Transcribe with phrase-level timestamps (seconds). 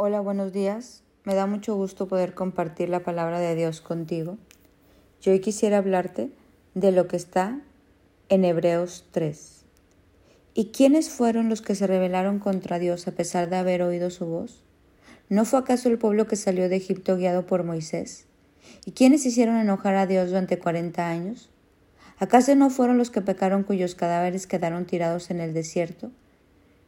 [0.00, 1.02] Hola, buenos días.
[1.24, 4.38] Me da mucho gusto poder compartir la palabra de Dios contigo.
[5.20, 6.30] Yo hoy quisiera hablarte
[6.74, 7.58] de lo que está
[8.28, 9.64] en Hebreos 3.
[10.54, 14.26] ¿Y quiénes fueron los que se rebelaron contra Dios a pesar de haber oído su
[14.26, 14.62] voz?
[15.28, 18.26] ¿No fue acaso el pueblo que salió de Egipto guiado por Moisés?
[18.86, 21.50] ¿Y quiénes hicieron enojar a Dios durante cuarenta años?
[22.20, 26.12] ¿Acaso no fueron los que pecaron cuyos cadáveres quedaron tirados en el desierto?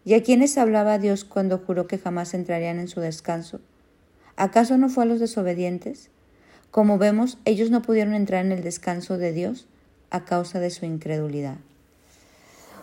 [0.04, 3.60] ¿Y a quiénes hablaba Dios cuando juró que jamás entrarían en su descanso?
[4.36, 6.08] ¿Acaso no fue a los desobedientes?
[6.70, 9.66] Como vemos, ellos no pudieron entrar en el descanso de Dios
[10.10, 11.58] a causa de su incredulidad.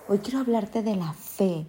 [0.07, 1.66] Hoy quiero hablarte de la fe,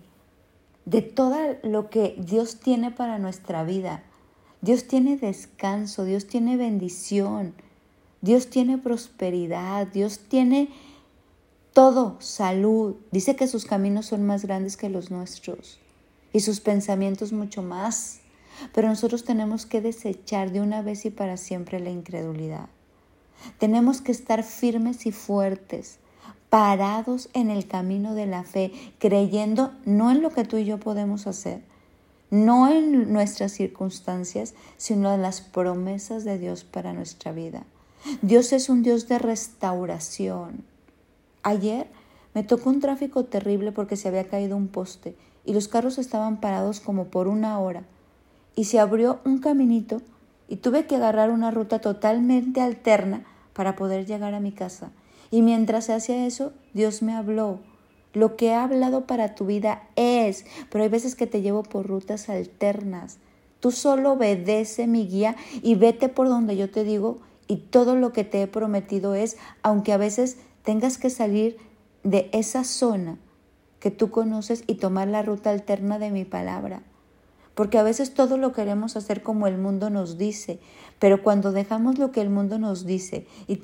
[0.84, 4.02] de todo lo que Dios tiene para nuestra vida.
[4.60, 7.55] Dios tiene descanso, Dios tiene bendición,
[8.21, 10.69] Dios tiene prosperidad, Dios tiene
[11.78, 12.96] todo, salud.
[13.12, 15.78] Dice que sus caminos son más grandes que los nuestros
[16.32, 18.18] y sus pensamientos mucho más.
[18.74, 22.68] Pero nosotros tenemos que desechar de una vez y para siempre la incredulidad.
[23.60, 26.01] Tenemos que estar firmes y fuertes,
[26.51, 30.80] parados en el camino de la fe, creyendo no en lo que tú y yo
[30.80, 31.63] podemos hacer,
[32.32, 37.63] no en nuestras circunstancias, sino en las promesas de Dios para nuestra vida.
[38.20, 40.65] Dios es un Dios de restauración.
[41.43, 41.87] Ayer
[42.35, 46.41] me tocó un tráfico terrible porque se había caído un poste y los carros estaban
[46.41, 47.85] parados como por una hora
[48.55, 50.03] y se abrió un caminito
[50.49, 54.91] y tuve que agarrar una ruta totalmente alterna para poder llegar a mi casa.
[55.31, 57.61] Y mientras se hacía eso, Dios me habló.
[58.15, 61.87] Lo que he hablado para tu vida es, pero hay veces que te llevo por
[61.87, 63.19] rutas alternas.
[63.61, 68.12] Tú solo obedece mi guía y vete por donde yo te digo y todo lo
[68.12, 71.56] que te he prometido es, aunque a veces tengas que salir
[72.03, 73.16] de esa zona
[73.81, 76.83] que tú conoces y tomar la ruta alterna de mi palabra.
[77.55, 80.60] Porque a veces todo lo queremos hacer como el mundo nos dice,
[80.99, 83.56] pero cuando dejamos lo que el mundo nos dice y,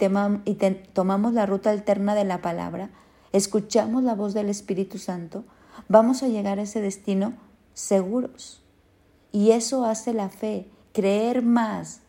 [0.95, 2.89] tomamos la ruta alterna de la palabra,
[3.33, 5.45] escuchamos la voz del Espíritu Santo,
[5.91, 7.35] vamos a llegar a ese destino
[7.75, 8.63] seguros.
[9.31, 12.01] Y eso hace la fe, creer más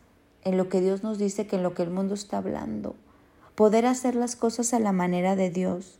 [0.42, 2.96] en lo que Dios nos dice que en lo que el mundo está hablando
[3.56, 5.98] poder hacer las cosas a la manera de Dios.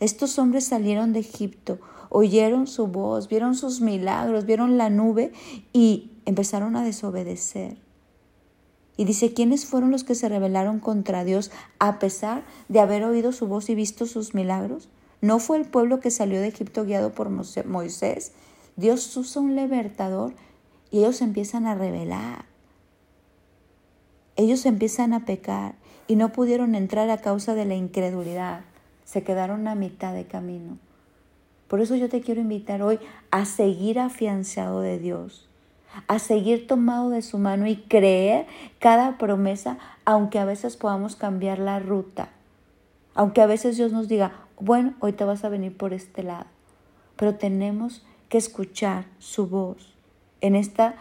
[0.00, 1.78] Estos hombres salieron de Egipto,
[2.10, 5.32] oyeron su voz, vieron sus milagros, vieron la nube
[5.72, 7.78] y empezaron a desobedecer.
[8.98, 13.32] Y dice, ¿quiénes fueron los que se rebelaron contra Dios a pesar de haber oído
[13.32, 14.88] su voz y visto sus milagros?
[15.20, 18.32] ¿No fue el pueblo que salió de Egipto guiado por Moisés?
[18.76, 20.34] Dios usa un libertador
[20.90, 22.44] y ellos empiezan a rebelar.
[24.36, 25.76] Ellos empiezan a pecar
[26.08, 28.60] y no pudieron entrar a causa de la incredulidad.
[29.04, 30.78] Se quedaron a mitad de camino.
[31.68, 32.98] Por eso yo te quiero invitar hoy
[33.30, 35.48] a seguir afianzado de Dios,
[36.06, 38.46] a seguir tomado de su mano y creer
[38.78, 42.28] cada promesa, aunque a veces podamos cambiar la ruta,
[43.14, 46.46] aunque a veces Dios nos diga, bueno, hoy te vas a venir por este lado,
[47.16, 49.94] pero tenemos que escuchar su voz.
[50.40, 50.92] En este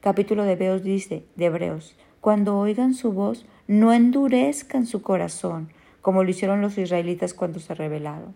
[0.00, 5.68] capítulo de Hebreos dice, de Hebreos, cuando oigan su voz, no endurezcan su corazón,
[6.00, 8.34] como lo hicieron los israelitas cuando se rebelaron.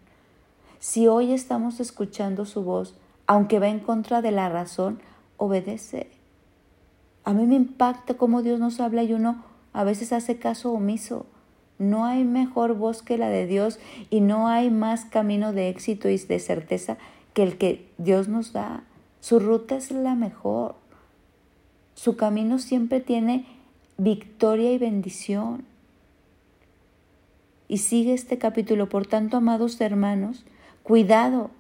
[0.79, 2.95] Si hoy estamos escuchando su voz,
[3.27, 5.01] aunque va en contra de la razón,
[5.39, 6.11] obedece.
[7.25, 11.25] A mí me impacta cómo Dios nos habla y uno a veces hace caso omiso.
[11.79, 16.11] No hay mejor voz que la de Dios y no hay más camino de éxito
[16.11, 16.99] y de certeza
[17.33, 18.83] que el que Dios nos da.
[19.21, 20.75] Su ruta es la mejor.
[21.95, 23.47] Su camino siempre tiene
[23.99, 25.65] victoria y bendición.
[27.67, 28.89] Y sigue este capítulo.
[28.89, 30.47] Por tanto, amados hermanos,
[30.85, 31.51] cuidado.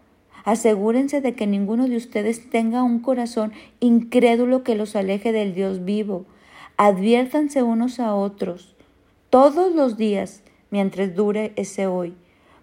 [0.44, 5.84] Asegúrense de que ninguno de ustedes tenga un corazón incrédulo que los aleje del Dios
[5.84, 6.24] vivo.
[6.76, 8.76] Adviértanse unos a otros
[9.30, 12.14] todos los días mientras dure ese hoy,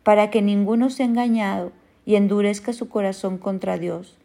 [0.03, 1.74] para que ninguno sea engañado
[2.06, 4.18] y endurezca su corazón contra Dios.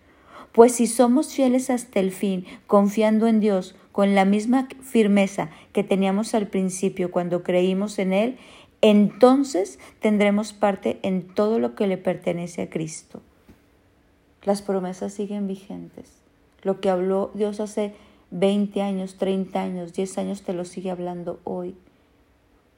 [0.52, 5.84] Pues si somos fieles hasta el fin, confiando en Dios, con la misma firmeza que
[5.84, 8.38] teníamos al principio cuando creímos en Él,
[8.82, 13.20] entonces tendremos parte en todo lo que le pertenece a Cristo.
[14.42, 16.10] Las promesas siguen vigentes.
[16.62, 17.94] Lo que habló Dios hace
[18.30, 21.76] 20 años, 30 años, 10 años, te lo sigue hablando hoy.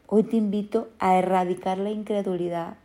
[0.09, 2.77] Hoy te invito a erradicar la incredulidad,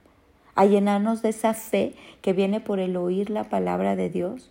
[0.56, 4.50] a llenarnos de esa fe que viene por el oír la palabra de Dios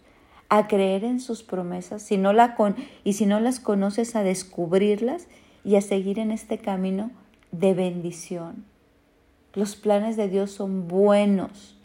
[0.49, 4.23] a creer en sus promesas, si no la con, y si no las conoces, a
[4.23, 5.27] descubrirlas
[5.65, 7.11] y a seguir en este camino
[7.53, 8.65] de bendición.
[9.55, 11.77] Los planes de Dios son buenos.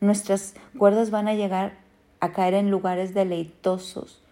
[0.00, 1.78] Nuestras cuerdas van a llegar
[2.20, 4.22] a caer en lugares deleitosos.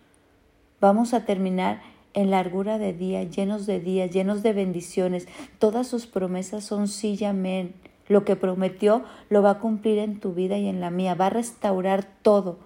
[0.80, 1.82] Vamos a terminar
[2.14, 5.28] en largura de día, llenos de días, llenos de bendiciones.
[5.58, 7.74] Todas sus promesas son sí y amén.
[8.08, 11.14] Lo que prometió lo va a cumplir en tu vida y en la mía.
[11.14, 12.58] Va a restaurar todo.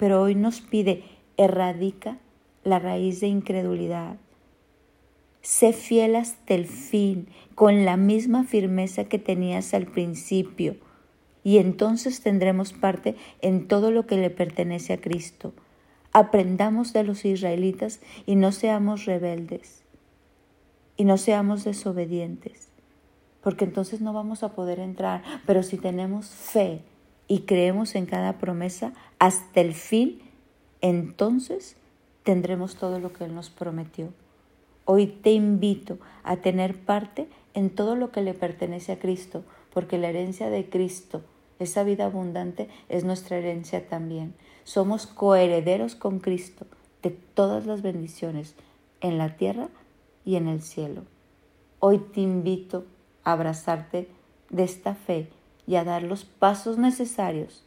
[0.00, 1.04] Pero hoy nos pide,
[1.36, 2.16] erradica
[2.64, 4.16] la raíz de incredulidad.
[5.42, 10.76] Sé fiel hasta el fin, con la misma firmeza que tenías al principio,
[11.44, 15.52] y entonces tendremos parte en todo lo que le pertenece a Cristo.
[16.12, 19.82] Aprendamos de los israelitas y no seamos rebeldes,
[20.96, 22.70] y no seamos desobedientes,
[23.42, 26.84] porque entonces no vamos a poder entrar, pero si tenemos fe
[27.30, 30.20] y creemos en cada promesa hasta el fin,
[30.80, 31.76] entonces
[32.24, 34.08] tendremos todo lo que Él nos prometió.
[34.84, 39.96] Hoy te invito a tener parte en todo lo que le pertenece a Cristo, porque
[39.96, 41.22] la herencia de Cristo,
[41.60, 44.34] esa vida abundante, es nuestra herencia también.
[44.64, 46.66] Somos coherederos con Cristo
[47.00, 48.56] de todas las bendiciones
[49.00, 49.68] en la tierra
[50.24, 51.02] y en el cielo.
[51.78, 52.86] Hoy te invito
[53.22, 54.08] a abrazarte
[54.48, 55.28] de esta fe
[55.70, 57.62] y a dar los pasos necesarios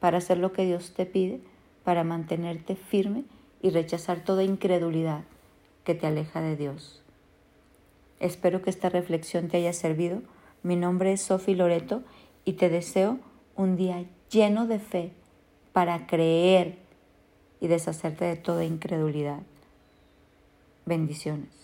[0.00, 1.40] para hacer lo que Dios te pide,
[1.82, 3.24] para mantenerte firme
[3.62, 5.24] y rechazar toda incredulidad
[5.82, 7.00] que te aleja de Dios.
[8.20, 10.20] Espero que esta reflexión te haya servido.
[10.62, 12.02] Mi nombre es Sofi Loreto
[12.44, 13.18] y te deseo
[13.56, 15.12] un día lleno de fe
[15.72, 16.76] para creer
[17.62, 19.40] y deshacerte de toda incredulidad.
[20.84, 21.57] Bendiciones.